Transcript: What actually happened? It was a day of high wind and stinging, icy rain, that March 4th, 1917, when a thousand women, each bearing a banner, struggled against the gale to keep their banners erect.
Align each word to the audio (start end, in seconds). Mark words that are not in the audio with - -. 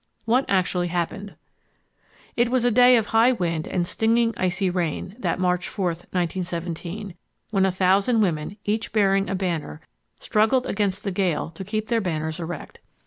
What 0.25 0.45
actually 0.47 0.87
happened? 0.87 1.35
It 2.35 2.49
was 2.49 2.65
a 2.65 2.71
day 2.71 2.95
of 2.97 3.05
high 3.05 3.31
wind 3.33 3.67
and 3.67 3.85
stinging, 3.85 4.33
icy 4.35 4.67
rain, 4.67 5.15
that 5.19 5.37
March 5.37 5.67
4th, 5.67 6.05
1917, 6.11 7.13
when 7.51 7.67
a 7.67 7.71
thousand 7.71 8.19
women, 8.19 8.57
each 8.65 8.93
bearing 8.93 9.29
a 9.29 9.35
banner, 9.35 9.79
struggled 10.19 10.65
against 10.65 11.03
the 11.03 11.11
gale 11.11 11.51
to 11.51 11.63
keep 11.63 11.89
their 11.89 12.01
banners 12.01 12.39
erect. 12.39 12.79